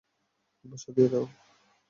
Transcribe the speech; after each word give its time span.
কম্পাসটা 0.57 0.91
দিয়ে 0.95 1.09
দাও! 1.13 1.25